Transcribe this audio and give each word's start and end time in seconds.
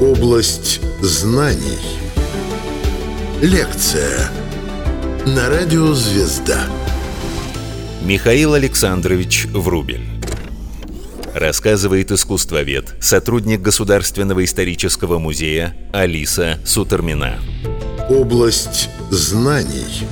Область 0.00 0.82
знаний. 1.00 1.78
Лекция 3.40 4.30
на 5.24 5.48
радио 5.48 5.94
«Звезда». 5.94 6.66
Михаил 8.02 8.52
Александрович 8.52 9.46
Врубель 9.46 10.02
Рассказывает 11.32 12.12
искусствовед, 12.12 12.94
сотрудник 13.00 13.62
Государственного 13.62 14.44
исторического 14.44 15.18
музея 15.18 15.74
Алиса 15.94 16.58
Сутермина. 16.66 17.38
Область 18.10 18.90
знаний. 19.10 20.06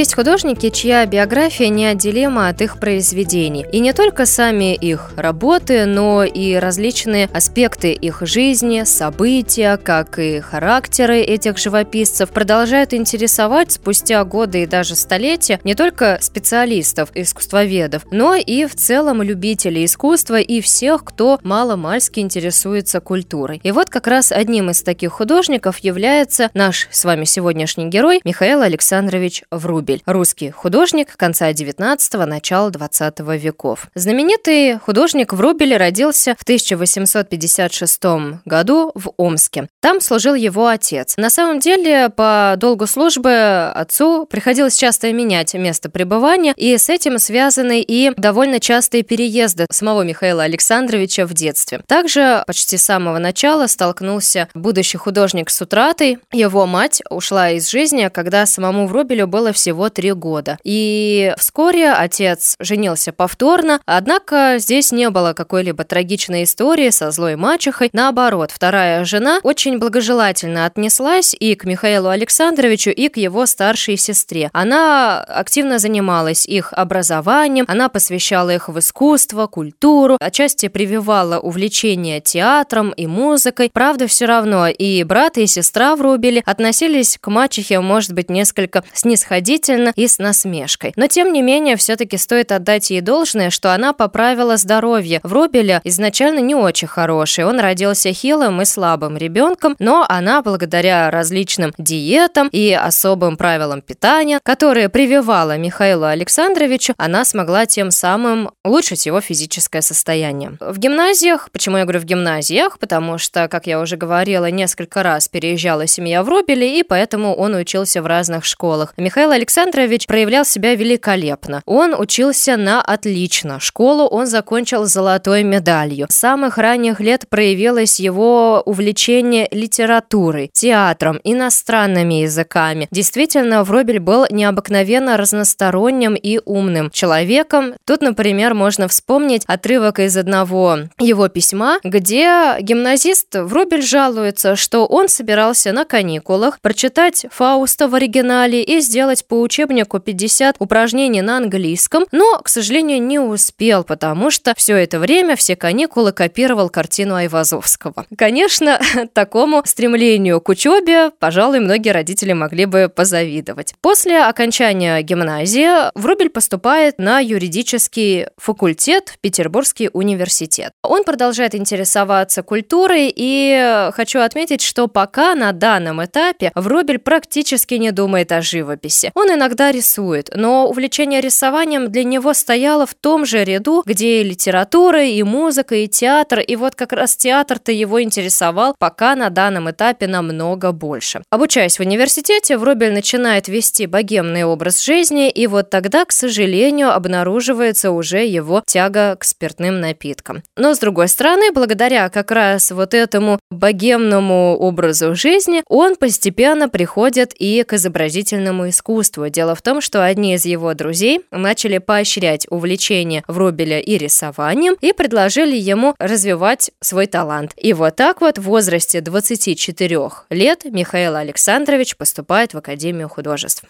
Есть 0.00 0.14
художники, 0.14 0.70
чья 0.70 1.04
биография 1.04 1.68
неотделима 1.68 2.48
от 2.48 2.62
их 2.62 2.80
произведений. 2.80 3.66
И 3.70 3.80
не 3.80 3.92
только 3.92 4.24
сами 4.24 4.74
их 4.74 5.12
работы, 5.14 5.84
но 5.84 6.24
и 6.24 6.54
различные 6.54 7.28
аспекты 7.34 7.92
их 7.92 8.22
жизни, 8.22 8.84
события, 8.84 9.76
как 9.76 10.18
и 10.18 10.40
характеры 10.40 11.20
этих 11.20 11.58
живописцев 11.58 12.30
продолжают 12.30 12.94
интересовать 12.94 13.72
спустя 13.72 14.24
годы 14.24 14.62
и 14.62 14.66
даже 14.66 14.96
столетия 14.96 15.60
не 15.64 15.74
только 15.74 16.16
специалистов, 16.22 17.10
искусствоведов, 17.14 18.06
но 18.10 18.34
и 18.36 18.64
в 18.64 18.74
целом 18.76 19.20
любителей 19.20 19.84
искусства 19.84 20.40
и 20.40 20.62
всех, 20.62 21.04
кто 21.04 21.38
мало-мальски 21.42 22.20
интересуется 22.20 23.02
культурой. 23.02 23.60
И 23.62 23.70
вот 23.70 23.90
как 23.90 24.06
раз 24.06 24.32
одним 24.32 24.70
из 24.70 24.80
таких 24.80 25.12
художников 25.12 25.76
является 25.80 26.48
наш 26.54 26.88
с 26.90 27.04
вами 27.04 27.26
сегодняшний 27.26 27.90
герой 27.90 28.22
Михаил 28.24 28.62
Александрович 28.62 29.42
Врубель. 29.50 29.89
Врубель, 29.90 30.02
русский 30.06 30.50
художник 30.50 31.16
конца 31.16 31.50
19-го, 31.50 32.24
начала 32.24 32.70
20 32.70 33.20
веков. 33.20 33.88
Знаменитый 33.94 34.78
художник 34.78 35.32
Врубель 35.32 35.76
родился 35.76 36.36
в 36.38 36.42
1856 36.42 38.02
году 38.44 38.92
в 38.94 39.12
Омске. 39.16 39.68
Там 39.80 40.00
служил 40.00 40.34
его 40.34 40.68
отец. 40.68 41.16
На 41.16 41.28
самом 41.28 41.58
деле, 41.58 42.08
по 42.10 42.54
долгу 42.56 42.86
службы 42.86 43.70
отцу 43.74 44.26
приходилось 44.26 44.76
часто 44.76 45.12
менять 45.12 45.54
место 45.54 45.90
пребывания, 45.90 46.52
и 46.56 46.76
с 46.78 46.88
этим 46.88 47.18
связаны 47.18 47.80
и 47.80 48.12
довольно 48.16 48.60
частые 48.60 49.02
переезды 49.02 49.66
самого 49.70 50.02
Михаила 50.02 50.44
Александровича 50.44 51.26
в 51.26 51.34
детстве. 51.34 51.80
Также 51.88 52.44
почти 52.46 52.76
с 52.76 52.84
самого 52.84 53.18
начала 53.18 53.66
столкнулся 53.66 54.48
будущий 54.54 54.98
художник 54.98 55.50
с 55.50 55.60
утратой. 55.60 56.18
Его 56.30 56.66
мать 56.66 57.02
ушла 57.10 57.50
из 57.50 57.68
жизни, 57.68 58.08
когда 58.12 58.46
самому 58.46 58.86
Врубелю 58.86 59.26
было 59.26 59.52
всего 59.52 59.69
всего 59.70 59.88
три 59.88 60.12
года. 60.12 60.58
И 60.64 61.32
вскоре 61.38 61.92
отец 61.92 62.56
женился 62.58 63.12
повторно, 63.12 63.80
однако 63.86 64.56
здесь 64.58 64.90
не 64.90 65.10
было 65.10 65.32
какой-либо 65.32 65.84
трагичной 65.84 66.42
истории 66.42 66.90
со 66.90 67.12
злой 67.12 67.36
мачехой. 67.36 67.88
Наоборот, 67.92 68.50
вторая 68.50 69.04
жена 69.04 69.38
очень 69.44 69.78
благожелательно 69.78 70.66
отнеслась 70.66 71.36
и 71.38 71.54
к 71.54 71.64
Михаилу 71.66 72.08
Александровичу, 72.08 72.90
и 72.90 73.08
к 73.08 73.16
его 73.16 73.46
старшей 73.46 73.96
сестре. 73.96 74.50
Она 74.52 75.22
активно 75.22 75.78
занималась 75.78 76.46
их 76.46 76.72
образованием, 76.72 77.64
она 77.68 77.88
посвящала 77.88 78.50
их 78.50 78.68
в 78.68 78.76
искусство, 78.76 79.46
культуру, 79.46 80.16
отчасти 80.20 80.66
прививала 80.66 81.38
увлечение 81.38 82.20
театром 82.20 82.90
и 82.90 83.06
музыкой. 83.06 83.70
Правда, 83.72 84.08
все 84.08 84.26
равно 84.26 84.66
и 84.66 85.04
брат, 85.04 85.38
и 85.38 85.46
сестра 85.46 85.94
Врубели 85.94 86.42
относились 86.44 87.18
к 87.20 87.28
мачехе, 87.30 87.78
может 87.78 88.14
быть, 88.14 88.30
несколько 88.30 88.82
снисходительно, 88.92 89.59
презрительно 89.60 89.92
и 89.96 90.06
с 90.06 90.18
насмешкой. 90.18 90.92
Но 90.96 91.06
тем 91.06 91.32
не 91.32 91.42
менее, 91.42 91.76
все-таки 91.76 92.16
стоит 92.16 92.52
отдать 92.52 92.90
ей 92.90 93.00
должное, 93.00 93.50
что 93.50 93.72
она 93.74 93.92
поправила 93.92 94.56
здоровье. 94.56 95.20
Врубеля 95.22 95.80
изначально 95.84 96.40
не 96.40 96.54
очень 96.54 96.88
хороший. 96.88 97.44
Он 97.44 97.60
родился 97.60 98.12
хилым 98.12 98.62
и 98.62 98.64
слабым 98.64 99.16
ребенком, 99.16 99.76
но 99.78 100.06
она, 100.08 100.42
благодаря 100.42 101.10
различным 101.10 101.72
диетам 101.78 102.48
и 102.52 102.72
особым 102.72 103.36
правилам 103.36 103.82
питания, 103.82 104.40
которые 104.42 104.88
прививала 104.88 105.56
Михаилу 105.56 106.06
Александровичу, 106.06 106.94
она 106.96 107.24
смогла 107.24 107.66
тем 107.66 107.90
самым 107.90 108.50
улучшить 108.64 109.06
его 109.06 109.20
физическое 109.20 109.82
состояние. 109.82 110.52
В 110.60 110.78
гимназиях, 110.78 111.50
почему 111.52 111.76
я 111.78 111.84
говорю 111.84 112.00
в 112.00 112.04
гимназиях, 112.04 112.78
потому 112.78 113.18
что, 113.18 113.48
как 113.48 113.66
я 113.66 113.80
уже 113.80 113.96
говорила, 113.96 114.50
несколько 114.50 115.02
раз 115.02 115.28
переезжала 115.28 115.86
семья 115.86 116.22
в 116.22 116.28
Рубеле, 116.28 116.80
и 116.80 116.82
поэтому 116.82 117.34
он 117.34 117.54
учился 117.54 118.02
в 118.02 118.06
разных 118.06 118.44
школах. 118.44 118.94
Михаил 118.96 119.30
Александрович 119.30 119.49
Александрович 119.50 120.06
проявлял 120.06 120.44
себя 120.44 120.76
великолепно. 120.76 121.62
Он 121.66 121.92
учился 121.98 122.56
на 122.56 122.80
отлично. 122.80 123.58
Школу 123.58 124.04
он 124.04 124.26
закончил 124.28 124.84
золотой 124.84 125.42
медалью. 125.42 126.06
С 126.08 126.14
самых 126.14 126.56
ранних 126.56 127.00
лет 127.00 127.28
проявилось 127.28 127.98
его 127.98 128.62
увлечение 128.64 129.48
литературой, 129.50 130.50
театром, 130.52 131.18
иностранными 131.24 132.22
языками. 132.22 132.86
Действительно, 132.92 133.64
Вробель 133.64 133.98
был 133.98 134.24
необыкновенно 134.30 135.16
разносторонним 135.16 136.14
и 136.14 136.38
умным 136.44 136.88
человеком. 136.92 137.74
Тут, 137.84 138.02
например, 138.02 138.54
можно 138.54 138.86
вспомнить 138.86 139.42
отрывок 139.48 139.98
из 139.98 140.16
одного 140.16 140.78
его 141.00 141.26
письма, 141.26 141.80
где 141.82 142.54
гимназист 142.60 143.34
Вробель 143.34 143.82
жалуется, 143.82 144.54
что 144.54 144.86
он 144.86 145.08
собирался 145.08 145.72
на 145.72 145.84
каникулах 145.84 146.60
прочитать 146.60 147.26
Фауста 147.32 147.88
в 147.88 147.96
оригинале 147.96 148.62
и 148.62 148.78
сделать 148.78 149.26
по 149.26 149.39
учебнику 149.40 149.98
50 149.98 150.56
упражнений 150.58 151.22
на 151.22 151.36
английском, 151.36 152.06
но, 152.12 152.38
к 152.38 152.48
сожалению, 152.48 153.02
не 153.02 153.18
успел, 153.18 153.84
потому 153.84 154.30
что 154.30 154.54
все 154.56 154.76
это 154.76 154.98
время, 154.98 155.36
все 155.36 155.56
каникулы 155.56 156.12
копировал 156.12 156.68
картину 156.68 157.14
Айвазовского. 157.14 158.06
Конечно, 158.16 158.80
такому 159.12 159.62
стремлению 159.64 160.40
к 160.40 160.48
учебе, 160.48 161.10
пожалуй, 161.18 161.60
многие 161.60 161.90
родители 161.90 162.32
могли 162.32 162.66
бы 162.66 162.90
позавидовать. 162.94 163.74
После 163.80 164.22
окончания 164.22 165.00
гимназии 165.02 165.90
Врубель 165.98 166.30
поступает 166.30 166.98
на 166.98 167.20
юридический 167.20 168.26
факультет 168.36 169.10
в 169.10 169.18
Петербургский 169.18 169.90
университет. 169.92 170.72
Он 170.82 171.04
продолжает 171.04 171.54
интересоваться 171.54 172.42
культурой, 172.42 173.12
и 173.14 173.90
хочу 173.92 174.20
отметить, 174.20 174.62
что 174.62 174.88
пока 174.88 175.34
на 175.34 175.52
данном 175.52 176.04
этапе 176.04 176.52
Врубель 176.54 176.98
практически 176.98 177.74
не 177.74 177.90
думает 177.90 178.32
о 178.32 178.42
живописи. 178.42 179.12
Он 179.14 179.29
иногда 179.32 179.70
рисует, 179.72 180.30
но 180.34 180.68
увлечение 180.68 181.20
рисованием 181.20 181.90
для 181.90 182.04
него 182.04 182.34
стояло 182.34 182.86
в 182.86 182.94
том 182.94 183.24
же 183.24 183.44
ряду, 183.44 183.82
где 183.84 184.20
и 184.20 184.24
литература, 184.24 185.04
и 185.04 185.22
музыка, 185.22 185.74
и 185.74 185.88
театр, 185.88 186.40
и 186.40 186.56
вот 186.56 186.74
как 186.74 186.92
раз 186.92 187.16
театр-то 187.16 187.72
его 187.72 188.02
интересовал 188.02 188.74
пока 188.78 189.14
на 189.14 189.30
данном 189.30 189.70
этапе 189.70 190.06
намного 190.06 190.72
больше. 190.72 191.22
Обучаясь 191.30 191.78
в 191.78 191.80
университете, 191.80 192.56
Врубель 192.56 192.92
начинает 192.92 193.48
вести 193.48 193.86
богемный 193.86 194.44
образ 194.44 194.80
жизни, 194.82 195.30
и 195.30 195.46
вот 195.46 195.70
тогда, 195.70 196.04
к 196.04 196.12
сожалению, 196.12 196.92
обнаруживается 196.92 197.90
уже 197.90 198.24
его 198.24 198.62
тяга 198.66 199.16
к 199.16 199.24
спиртным 199.24 199.80
напиткам. 199.80 200.42
Но, 200.56 200.74
с 200.74 200.78
другой 200.78 201.08
стороны, 201.08 201.52
благодаря 201.52 202.08
как 202.08 202.30
раз 202.30 202.70
вот 202.70 202.94
этому 202.94 203.38
богемному 203.50 204.56
образу 204.58 205.14
жизни, 205.14 205.62
он 205.68 205.96
постепенно 205.96 206.68
приходит 206.68 207.32
и 207.38 207.62
к 207.62 207.74
изобразительному 207.74 208.68
искусству, 208.68 209.19
Дело 209.28 209.54
в 209.54 209.62
том, 209.62 209.80
что 209.80 210.04
одни 210.04 210.34
из 210.34 210.44
его 210.44 210.72
друзей 210.74 211.20
начали 211.30 211.78
поощрять 211.78 212.46
увлечение 212.50 213.22
Врубеля 213.28 213.80
и 213.80 213.98
рисованием 213.98 214.76
и 214.80 214.92
предложили 214.92 215.56
ему 215.56 215.94
развивать 215.98 216.70
свой 216.80 217.06
талант. 217.06 217.52
И 217.56 217.72
вот 217.72 217.96
так 217.96 218.20
вот 218.20 218.38
в 218.38 218.42
возрасте 218.42 219.00
24 219.00 220.10
лет 220.30 220.64
Михаил 220.64 221.16
Александрович 221.16 221.96
поступает 221.96 222.54
в 222.54 222.58
Академию 222.58 223.08
художеств. 223.08 223.64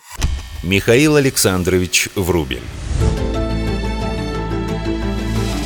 Михаил 0.63 1.17
Александрович 1.17 2.09
Врубель 2.15 2.61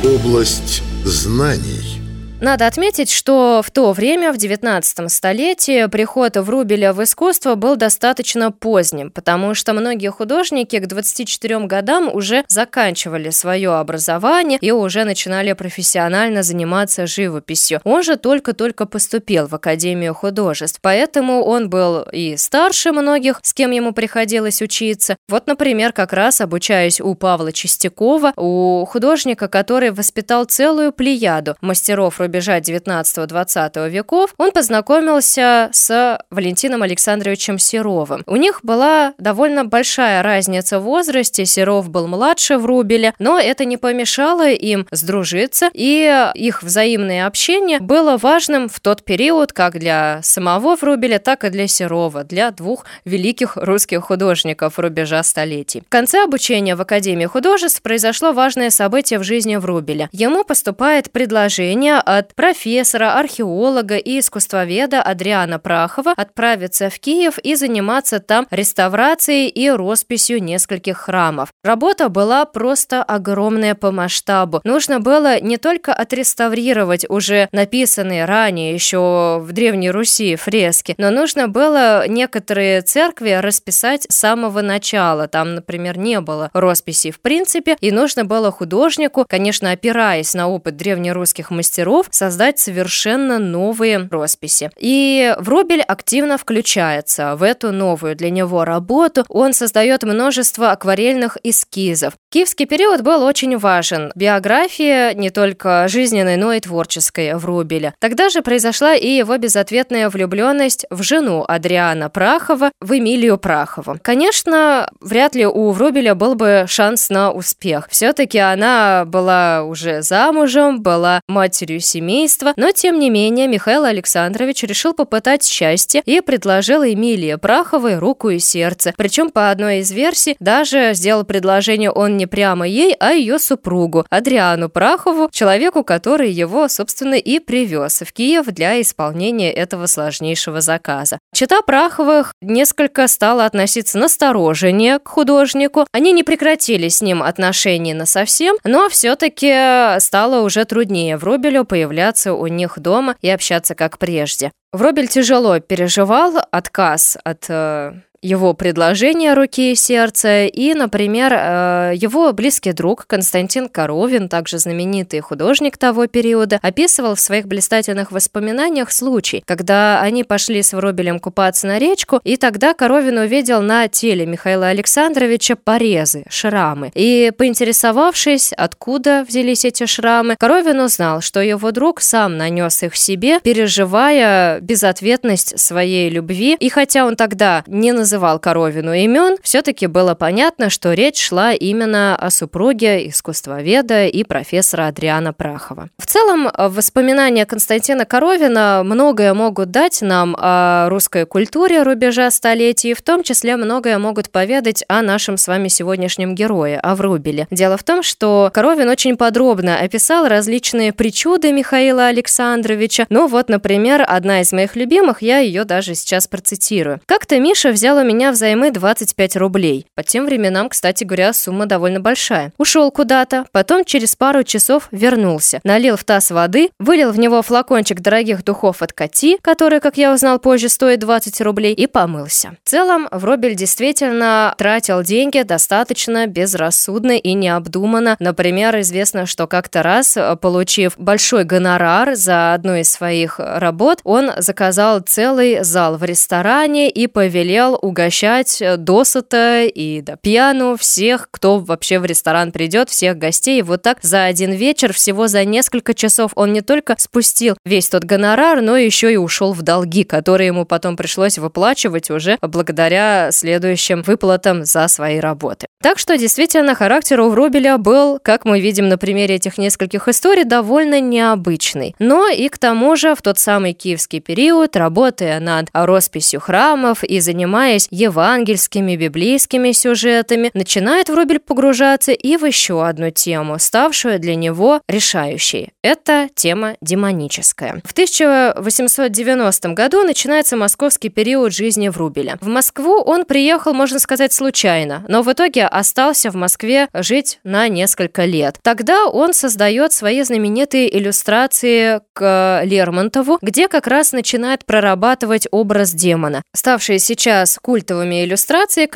Область 0.03 0.83
знаний– 1.03 2.01
надо 2.45 2.67
отметить, 2.67 3.09
что 3.09 3.63
в 3.65 3.71
то 3.71 3.91
время, 3.91 4.31
в 4.31 4.37
19 4.37 5.11
столетии, 5.11 5.87
приход 5.87 6.37
Врубеля 6.37 6.93
в 6.93 7.03
искусство 7.03 7.55
был 7.55 7.75
достаточно 7.75 8.51
поздним, 8.51 9.09
потому 9.09 9.55
что 9.55 9.73
многие 9.73 10.11
художники 10.11 10.77
к 10.77 10.85
24 10.85 11.61
годам 11.61 12.07
уже 12.13 12.45
заканчивали 12.47 13.31
свое 13.31 13.73
образование 13.73 14.59
и 14.61 14.69
уже 14.69 15.05
начинали 15.05 15.53
профессионально 15.53 16.43
заниматься 16.43 17.07
живописью. 17.07 17.81
Он 17.83 18.03
же 18.03 18.15
только-только 18.15 18.85
поступил 18.85 19.47
в 19.47 19.55
Академию 19.55 20.13
художеств, 20.13 20.77
поэтому 20.83 21.43
он 21.43 21.67
был 21.67 22.03
и 22.11 22.37
старше 22.37 22.91
многих, 22.91 23.39
с 23.41 23.55
кем 23.55 23.71
ему 23.71 23.91
приходилось 23.91 24.61
учиться. 24.61 25.17
Вот, 25.27 25.47
например, 25.47 25.93
как 25.93 26.13
раз 26.13 26.41
обучаясь 26.41 27.01
у 27.01 27.15
Павла 27.15 27.51
Чистякова, 27.51 28.33
у 28.37 28.85
художника, 28.85 29.47
который 29.47 29.89
воспитал 29.89 30.45
целую 30.45 30.91
плеяду 30.91 31.55
мастеров 31.61 32.19
Рубеля 32.19 32.34
рубежа 32.35 32.59
19-20 32.59 33.89
веков, 33.89 34.33
он 34.37 34.51
познакомился 34.51 35.69
с 35.71 36.19
Валентином 36.29 36.83
Александровичем 36.83 37.57
Серовым. 37.57 38.23
У 38.25 38.35
них 38.35 38.59
была 38.61 39.13
довольно 39.17 39.63
большая 39.63 40.21
разница 40.21 40.79
в 40.79 40.83
возрасте, 40.83 41.45
Серов 41.45 41.89
был 41.89 42.07
младше 42.07 42.57
Врубеля, 42.57 43.13
но 43.19 43.39
это 43.39 43.63
не 43.63 43.77
помешало 43.77 44.49
им 44.49 44.85
сдружиться, 44.91 45.69
и 45.73 46.29
их 46.35 46.61
взаимное 46.61 47.25
общение 47.25 47.79
было 47.79 48.17
важным 48.17 48.67
в 48.67 48.81
тот 48.81 49.03
период 49.03 49.53
как 49.53 49.79
для 49.79 50.19
самого 50.21 50.75
Врубеля, 50.75 51.19
так 51.19 51.45
и 51.45 51.49
для 51.49 51.67
Серова, 51.67 52.25
для 52.25 52.51
двух 52.51 52.85
великих 53.05 53.55
русских 53.55 54.01
художников 54.01 54.77
рубежа 54.77 55.23
столетий. 55.23 55.83
В 55.85 55.89
конце 55.89 56.23
обучения 56.23 56.75
в 56.75 56.81
Академии 56.81 57.27
художеств 57.27 57.81
произошло 57.81 58.33
важное 58.33 58.71
событие 58.71 59.19
в 59.19 59.23
жизни 59.23 59.55
Врубеля. 59.55 60.09
Ему 60.11 60.43
поступает 60.43 61.11
предложение 61.11 61.95
от 62.17 62.35
профессора, 62.35 63.17
археолога 63.17 63.97
и 63.97 64.19
искусствоведа 64.19 65.01
Адриана 65.01 65.59
Прахова 65.59 66.13
отправиться 66.15 66.89
в 66.89 66.99
Киев 66.99 67.37
и 67.39 67.55
заниматься 67.55 68.19
там 68.19 68.47
реставрацией 68.51 69.49
и 69.49 69.69
росписью 69.69 70.41
нескольких 70.43 70.97
храмов. 70.97 71.49
Работа 71.63 72.09
была 72.09 72.45
просто 72.45 73.03
огромная 73.03 73.75
по 73.75 73.91
масштабу. 73.91 74.61
Нужно 74.63 74.99
было 74.99 75.39
не 75.39 75.57
только 75.57 75.93
отреставрировать 75.93 77.05
уже 77.09 77.47
написанные 77.51 78.25
ранее 78.25 78.73
еще 78.73 79.39
в 79.41 79.51
Древней 79.51 79.91
Руси 79.91 80.35
фрески, 80.35 80.95
но 80.97 81.11
нужно 81.11 81.47
было 81.47 82.07
некоторые 82.07 82.81
церкви 82.81 83.31
расписать 83.31 84.05
с 84.09 84.15
самого 84.15 84.61
начала. 84.61 85.27
Там, 85.27 85.55
например, 85.55 85.97
не 85.97 86.21
было 86.21 86.49
росписи 86.53 87.11
в 87.11 87.19
принципе, 87.19 87.77
и 87.79 87.91
нужно 87.91 88.25
было 88.25 88.51
художнику, 88.51 89.25
конечно, 89.27 89.71
опираясь 89.71 90.33
на 90.33 90.47
опыт 90.47 90.75
древнерусских 90.75 91.51
мастеров, 91.51 92.04
создать 92.11 92.59
совершенно 92.59 93.39
новые 93.39 94.07
росписи. 94.11 94.71
И 94.77 95.33
Врубель 95.39 95.81
активно 95.81 96.37
включается 96.37 97.35
в 97.35 97.43
эту 97.43 97.71
новую 97.71 98.15
для 98.15 98.29
него 98.29 98.65
работу. 98.65 99.25
Он 99.29 99.53
создает 99.53 100.03
множество 100.03 100.71
акварельных 100.71 101.37
эскизов. 101.43 102.13
Киевский 102.31 102.65
период 102.65 103.01
был 103.01 103.23
очень 103.23 103.57
важен. 103.57 104.11
Биография 104.15 105.13
не 105.13 105.29
только 105.29 105.87
жизненной, 105.87 106.37
но 106.37 106.53
и 106.53 106.59
творческой 106.59 107.35
Врубеля. 107.35 107.93
Тогда 107.99 108.29
же 108.29 108.41
произошла 108.41 108.93
и 108.93 109.07
его 109.07 109.37
безответная 109.37 110.09
влюбленность 110.09 110.85
в 110.89 111.01
жену 111.03 111.45
Адриана 111.47 112.09
Прахова, 112.09 112.71
в 112.81 112.97
Эмилию 112.97 113.37
Прахову. 113.37 113.97
Конечно, 114.01 114.89
вряд 114.99 115.35
ли 115.35 115.45
у 115.45 115.71
Врубеля 115.71 116.15
был 116.15 116.35
бы 116.35 116.65
шанс 116.67 117.09
на 117.09 117.31
успех. 117.31 117.87
Все-таки 117.89 118.37
она 118.37 119.03
была 119.05 119.63
уже 119.63 120.01
замужем, 120.01 120.81
была 120.81 121.21
матерью 121.27 121.79
семейства, 121.95 122.53
но 122.57 122.71
тем 122.71 122.99
не 122.99 123.09
менее 123.09 123.47
Михаил 123.47 123.85
Александрович 123.85 124.63
решил 124.63 124.93
попытать 124.93 125.45
счастье 125.45 126.01
и 126.05 126.19
предложил 126.19 126.83
Эмилии 126.83 127.35
Праховой 127.35 127.97
руку 127.97 128.29
и 128.29 128.39
сердце. 128.39 128.93
Причем 128.97 129.29
по 129.29 129.49
одной 129.49 129.79
из 129.79 129.91
версий 129.91 130.35
даже 130.41 130.91
сделал 130.93 131.23
предложение 131.23 131.91
он 131.91 132.17
не 132.17 132.25
прямо 132.25 132.67
ей, 132.67 132.93
а 132.99 133.13
ее 133.13 133.39
супругу 133.39 134.05
Адриану 134.09 134.67
Прахову, 134.67 135.29
человеку, 135.31 135.85
который 135.85 136.31
его, 136.31 136.67
собственно, 136.67 137.15
и 137.15 137.39
привез 137.39 138.01
в 138.01 138.11
Киев 138.11 138.47
для 138.47 138.81
исполнения 138.81 139.53
этого 139.53 139.85
сложнейшего 139.85 140.59
заказа. 140.59 141.19
Чита 141.33 141.61
Праховых 141.61 142.33
несколько 142.41 143.07
стала 143.07 143.45
относиться 143.45 143.97
настороженнее 143.97 144.99
к 144.99 145.07
художнику. 145.07 145.85
Они 145.93 146.11
не 146.11 146.23
прекратили 146.23 146.89
с 146.89 147.01
ним 147.01 147.23
отношения 147.23 147.93
на 147.93 148.05
совсем, 148.05 148.57
но 148.65 148.89
все-таки 148.89 149.97
стало 149.99 150.41
уже 150.41 150.65
труднее 150.65 151.15
Врубелю 151.15 151.63
появляться 151.63 151.84
у 152.33 152.47
них 152.47 152.79
дома 152.79 153.15
и 153.21 153.29
общаться 153.29 153.75
как 153.75 153.97
прежде. 153.97 154.51
Вробель 154.71 155.07
тяжело 155.07 155.59
переживал 155.59 156.37
отказ 156.51 157.17
от 157.23 157.45
э, 157.49 157.93
его 158.25 158.53
предложение 158.53 159.33
руки 159.33 159.71
и 159.71 159.75
сердца. 159.75 160.45
И, 160.45 160.73
например, 160.73 161.33
э, 161.33 161.91
его 161.95 162.33
близкий 162.33 162.73
друг 162.73 163.05
Константин 163.07 163.69
Коровин, 163.69 164.27
также 164.29 164.57
знаменитый 164.57 165.19
художник 165.19 165.77
того 165.77 166.07
периода, 166.07 166.59
описывал 166.61 167.15
в 167.15 167.19
своих 167.19 167.45
блистательных 167.47 168.11
воспоминаниях 168.11 168.91
случай, 168.91 169.43
когда 169.45 170.01
они 170.01 170.23
пошли 170.23 170.63
с 170.63 170.73
Вробелем 170.73 171.19
купаться 171.19 171.67
на 171.67 171.77
речку, 171.77 172.19
и 172.23 172.37
тогда 172.37 172.73
Коровин 172.73 173.19
увидел 173.19 173.61
на 173.61 173.87
теле 173.87 174.25
Михаила 174.25 174.67
Александровича 174.67 175.55
порезы, 175.55 176.25
шрамы. 176.29 176.91
И, 176.95 177.31
поинтересовавшись, 177.37 178.53
откуда 178.53 179.23
взялись 179.27 179.65
эти 179.65 179.85
шрамы, 179.85 180.35
Коровин 180.39 180.79
узнал, 180.79 181.21
что 181.21 181.41
его 181.41 181.71
друг 181.71 182.01
сам 182.01 182.37
нанес 182.37 182.81
их 182.81 182.95
себе, 182.95 183.39
переживая 183.41 184.59
безответность 184.61 185.59
своей 185.59 186.09
любви. 186.09 186.57
И 186.59 186.69
хотя 186.69 187.05
он 187.05 187.15
тогда 187.15 187.63
не 187.67 187.91
называл 187.91 188.14
называл 188.15 188.39
Коровину 188.39 188.93
имен, 188.93 189.35
все-таки 189.43 189.87
было 189.87 190.15
понятно, 190.15 190.69
что 190.69 190.93
речь 190.93 191.21
шла 191.21 191.51
именно 191.51 192.15
о 192.15 192.29
супруге 192.29 193.09
искусствоведа 193.09 194.05
и 194.05 194.23
профессора 194.23 194.87
Адриана 194.87 195.33
Прахова. 195.33 195.89
В 195.97 196.05
целом, 196.05 196.49
воспоминания 196.57 197.45
Константина 197.45 198.05
Коровина 198.05 198.83
многое 198.85 199.33
могут 199.33 199.71
дать 199.71 200.01
нам 200.01 200.33
о 200.39 200.87
русской 200.87 201.25
культуре 201.25 201.83
рубежа 201.83 202.31
столетий, 202.31 202.93
в 202.93 203.01
том 203.01 203.21
числе 203.21 203.57
многое 203.57 203.99
могут 203.99 204.29
поведать 204.29 204.85
о 204.87 205.01
нашем 205.01 205.35
с 205.35 205.49
вами 205.49 205.67
сегодняшнем 205.67 206.35
герое, 206.35 206.79
о 206.79 206.95
Врубеле. 206.95 207.47
Дело 207.51 207.75
в 207.75 207.83
том, 207.83 208.01
что 208.01 208.49
Коровин 208.53 208.87
очень 208.87 209.17
подробно 209.17 209.77
описал 209.77 210.29
различные 210.29 210.93
причуды 210.93 211.51
Михаила 211.51 212.07
Александровича. 212.07 213.07
Ну 213.09 213.27
вот, 213.27 213.49
например, 213.49 214.05
одна 214.07 214.39
из 214.39 214.53
моих 214.53 214.77
любимых, 214.77 215.21
я 215.21 215.39
ее 215.39 215.65
даже 215.65 215.95
сейчас 215.95 216.29
процитирую. 216.29 217.01
Как-то 217.05 217.37
Миша 217.41 217.71
взял 217.71 218.04
меня 218.05 218.31
взаймы 218.31 218.71
25 218.71 219.35
рублей. 219.35 219.87
По 219.95 220.03
тем 220.03 220.25
временам, 220.25 220.69
кстати 220.69 221.03
говоря, 221.03 221.33
сумма 221.33 221.65
довольно 221.65 221.99
большая. 221.99 222.53
Ушел 222.57 222.91
куда-то, 222.91 223.45
потом 223.51 223.83
через 223.83 224.15
пару 224.15 224.43
часов 224.43 224.87
вернулся. 224.91 225.59
Налил 225.63 225.97
в 225.97 226.03
таз 226.03 226.31
воды, 226.31 226.69
вылил 226.79 227.11
в 227.11 227.19
него 227.19 227.41
флакончик 227.41 227.99
дорогих 227.99 228.43
духов 228.43 228.81
от 228.81 228.93
Кати, 228.93 229.37
который, 229.41 229.79
как 229.79 229.97
я 229.97 230.13
узнал 230.13 230.39
позже, 230.39 230.69
стоит 230.69 230.99
20 230.99 231.41
рублей, 231.41 231.73
и 231.73 231.87
помылся. 231.87 232.55
В 232.63 232.69
целом, 232.69 233.07
Вробель 233.11 233.55
действительно 233.55 234.53
тратил 234.57 235.03
деньги 235.03 235.41
достаточно 235.41 236.27
безрассудно 236.27 237.17
и 237.17 237.33
необдуманно. 237.33 238.15
Например, 238.19 238.79
известно, 238.79 239.25
что 239.25 239.47
как-то 239.47 239.83
раз, 239.83 240.17
получив 240.41 240.93
большой 240.97 241.43
гонорар 241.43 242.15
за 242.15 242.53
одну 242.53 242.75
из 242.75 242.91
своих 242.91 243.39
работ, 243.39 243.99
он 244.03 244.31
заказал 244.37 244.99
целый 244.99 245.63
зал 245.63 245.97
в 245.97 246.03
ресторане 246.03 246.89
и 246.89 247.07
повелел 247.07 247.77
угощать 247.85 248.61
э, 248.61 248.77
досыта 248.77 249.63
и 249.63 250.01
до 250.01 250.17
пьяну 250.17 250.75
всех, 250.75 251.27
кто 251.31 251.59
вообще 251.59 251.99
в 251.99 252.05
ресторан 252.05 252.51
придет, 252.51 252.89
всех 252.89 253.17
гостей. 253.17 253.59
И 253.59 253.61
вот 253.61 253.81
так 253.81 253.99
за 254.01 254.25
один 254.25 254.51
вечер, 254.51 254.93
всего 254.93 255.27
за 255.27 255.45
несколько 255.45 255.93
часов, 255.93 256.31
он 256.35 256.53
не 256.53 256.61
только 256.61 256.95
спустил 256.97 257.55
весь 257.65 257.89
тот 257.89 258.03
гонорар, 258.03 258.61
но 258.61 258.77
еще 258.77 259.13
и 259.13 259.17
ушел 259.17 259.53
в 259.53 259.61
долги, 259.61 260.03
которые 260.03 260.47
ему 260.47 260.65
потом 260.65 260.97
пришлось 260.97 261.37
выплачивать 261.37 262.09
уже 262.09 262.37
благодаря 262.41 263.29
следующим 263.31 264.01
выплатам 264.01 264.65
за 264.65 264.87
свои 264.87 265.19
работы. 265.19 265.67
Так 265.81 265.99
что 265.99 266.17
действительно 266.17 266.73
характер 266.73 267.21
у 267.21 267.29
Врубеля 267.29 267.77
был, 267.77 268.19
как 268.21 268.45
мы 268.45 268.59
видим 268.59 268.87
на 268.87 268.97
примере 268.97 269.35
этих 269.35 269.59
нескольких 269.59 270.07
историй, 270.07 270.43
довольно 270.43 270.99
необычный. 270.99 271.95
Но 271.99 272.27
и 272.27 272.49
к 272.49 272.57
тому 272.57 272.95
же 272.95 273.13
в 273.13 273.21
тот 273.21 273.37
самый 273.37 273.73
киевский 273.73 274.19
период, 274.19 274.75
работая 274.75 275.39
над 275.39 275.67
росписью 275.73 276.39
храмов 276.39 277.03
и 277.03 277.19
занимаясь 277.19 277.74
увлекаясь 277.75 277.87
евангельскими, 277.91 278.95
библейскими 278.95 279.71
сюжетами, 279.71 280.51
начинает 280.53 281.09
Врубель 281.09 281.39
погружаться 281.39 282.11
и 282.11 282.37
в 282.37 282.45
еще 282.45 282.85
одну 282.85 283.09
тему, 283.11 283.59
ставшую 283.59 284.19
для 284.19 284.35
него 284.35 284.81
решающей. 284.87 285.71
Это 285.81 286.29
тема 286.33 286.75
демоническая. 286.81 287.81
В 287.83 287.91
1890 287.91 289.69
году 289.69 290.03
начинается 290.03 290.57
московский 290.57 291.09
период 291.09 291.53
жизни 291.53 291.89
Врубеля. 291.89 292.37
В 292.41 292.47
Москву 292.47 293.01
он 293.01 293.25
приехал, 293.25 293.73
можно 293.73 293.99
сказать, 293.99 294.33
случайно, 294.33 295.03
но 295.07 295.21
в 295.21 295.31
итоге 295.31 295.65
остался 295.65 296.31
в 296.31 296.35
Москве 296.35 296.87
жить 296.93 297.39
на 297.43 297.67
несколько 297.67 298.25
лет. 298.25 298.57
Тогда 298.61 299.05
он 299.05 299.33
создает 299.33 299.93
свои 299.93 300.23
знаменитые 300.23 300.95
иллюстрации 300.97 302.01
к 302.13 302.61
Лермонтову, 302.63 303.37
где 303.41 303.67
как 303.67 303.87
раз 303.87 304.11
начинает 304.11 304.65
прорабатывать 304.65 305.47
образ 305.51 305.91
демона. 305.91 306.41
Ставший 306.53 306.99
сейчас 306.99 307.59
культовыми 307.65 308.23
иллюстрации 308.23 308.85
к 308.85 308.95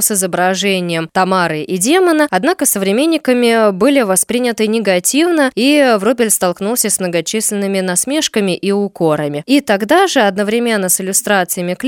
с 0.00 0.10
изображением 0.10 1.08
Тамары 1.12 1.62
и 1.62 1.78
демона, 1.78 2.26
однако 2.32 2.66
современниками 2.66 3.70
были 3.70 4.02
восприняты 4.02 4.66
негативно, 4.66 5.52
и 5.54 5.94
Врубель 6.00 6.30
столкнулся 6.30 6.90
с 6.90 6.98
многочисленными 6.98 7.78
насмешками 7.78 8.56
и 8.56 8.72
укорами. 8.72 9.44
И 9.46 9.60
тогда 9.60 10.08
же, 10.08 10.22
одновременно 10.22 10.88
с 10.88 11.00
иллюстрациями 11.00 11.74
к 11.74 11.84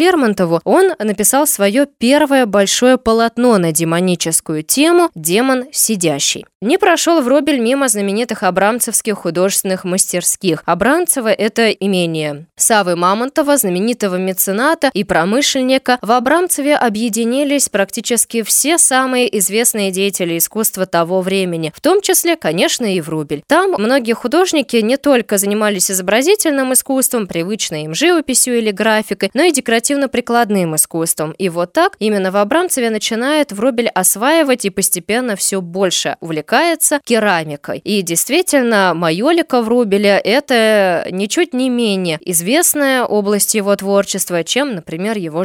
он 0.63 0.93
написал 1.01 1.49
свое 1.49 1.85
первое 1.99 2.47
большое 2.47 2.97
полотно 2.97 3.59
на 3.59 3.73
демоническую 3.73 4.63
тему 4.63 5.11
«Демон 5.17 5.65
сидящий». 5.73 6.47
Не 6.61 6.79
прошел 6.79 7.21
Врубель 7.21 7.59
мимо 7.59 7.89
знаменитых 7.89 8.43
абрамцевских 8.43 9.19
художественных 9.19 9.85
мастерских. 9.85 10.63
Абрамцево– 10.65 11.29
это 11.29 11.69
имение 11.71 12.47
Савы 12.57 12.97
Мамонтова, 12.97 13.59
знаменитого 13.59 14.17
мецената 14.17 14.91
и 14.95 15.05
промышленника. 15.05 15.99
В 16.05 16.13
Абрамцеве 16.13 16.77
объединились 16.77 17.71
практически 17.71 18.43
все 18.43 18.77
самые 18.77 19.39
известные 19.39 19.91
деятели 19.91 20.37
искусства 20.37 20.85
того 20.85 21.23
времени, 21.23 21.73
в 21.75 21.81
том 21.81 22.03
числе, 22.03 22.37
конечно, 22.37 22.95
и 22.95 23.01
Врубель. 23.01 23.43
Там 23.47 23.71
многие 23.79 24.13
художники 24.13 24.77
не 24.77 24.99
только 24.99 25.39
занимались 25.39 25.91
изобразительным 25.91 26.75
искусством, 26.75 27.27
привычной 27.27 27.85
им 27.85 27.95
живописью 27.95 28.59
или 28.59 28.71
графикой, 28.71 29.31
но 29.33 29.45
и 29.45 29.53
декоративно-прикладным 29.53 30.77
искусством. 30.77 31.31
И 31.39 31.49
вот 31.49 31.73
так 31.73 31.97
именно 32.01 32.31
в 32.31 32.37
Абрамцеве 32.37 32.91
начинает 32.91 33.53
Врубель 33.53 33.89
осваивать 33.89 34.67
и 34.67 34.71
постепенно 34.71 35.37
все 35.37 35.63
больше 35.63 36.19
увлекается 36.21 37.01
керамикой. 37.03 37.79
И 37.79 38.03
действительно, 38.03 38.93
майолика 38.95 39.63
Врубеля– 39.63 40.21
это 40.23 41.09
ничуть 41.11 41.55
не 41.55 41.71
менее 41.71 42.19
известная 42.21 43.05
область 43.05 43.55
его 43.55 43.75
творчества, 43.75 44.45
чем, 44.45 44.75
например, 44.75 45.17
его 45.17 45.45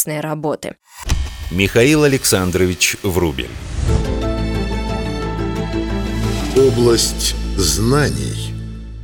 живописные 0.00 0.20
работы. 0.20 0.76
Михаил 1.50 2.04
Александрович 2.04 2.96
Врубель 3.02 3.50
Область 6.56 7.34
знаний– 7.56 8.46